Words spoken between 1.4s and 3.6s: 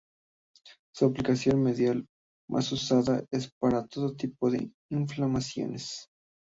medicinal más usual es